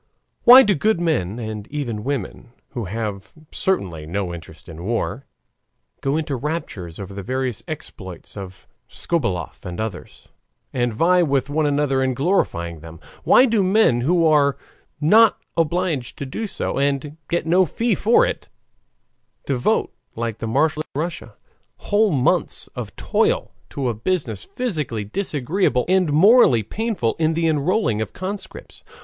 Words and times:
Why 0.45 0.63
do 0.63 0.73
good 0.73 0.99
men 0.99 1.37
and 1.37 1.67
even 1.67 2.03
women, 2.03 2.53
who 2.69 2.85
have 2.85 3.33
certainly 3.51 4.07
no 4.07 4.33
interest 4.33 4.67
in 4.67 4.83
war, 4.83 5.27
go 6.01 6.17
into 6.17 6.35
raptures 6.35 6.99
over 6.99 7.13
the 7.13 7.21
various 7.21 7.61
exploits 7.67 8.35
of 8.35 8.65
Skobeloff 8.89 9.63
and 9.63 9.79
others, 9.79 10.29
and 10.73 10.91
vie 10.91 11.21
with 11.21 11.51
one 11.51 11.67
another 11.67 12.01
in 12.01 12.15
glorifying 12.15 12.79
them? 12.79 12.99
Why 13.23 13.45
do 13.45 13.61
men, 13.61 14.01
who 14.01 14.25
are 14.25 14.57
not 14.99 15.37
obliged 15.55 16.17
to 16.17 16.25
do 16.25 16.47
so, 16.47 16.79
and 16.79 17.15
get 17.29 17.45
no 17.45 17.67
fee 17.67 17.93
for 17.93 18.25
it, 18.25 18.49
devote, 19.45 19.93
like 20.15 20.39
the 20.39 20.47
marshals 20.47 20.81
of 20.83 20.89
nobility 20.95 20.97
in 20.97 20.99
Russia, 21.27 21.37
whole 21.91 22.11
months 22.11 22.65
of 22.69 22.95
toil 22.95 23.53
to 23.69 23.87
a 23.87 23.93
business 23.93 24.45
physically 24.45 25.03
disagreeable 25.03 25.85
and 25.87 26.11
morally 26.11 26.63
painful 26.63 27.15
the 27.19 27.47
enrolling 27.47 28.01
of 28.01 28.13
conscripts? 28.13 28.83